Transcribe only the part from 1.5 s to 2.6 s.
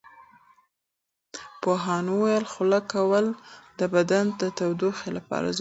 پوهاند وویل